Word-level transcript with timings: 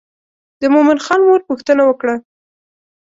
د 0.61 0.63
مومن 0.73 0.97
خان 1.05 1.21
مور 1.27 1.41
پوښتنه 1.49 1.81
وکړه. 1.85 2.15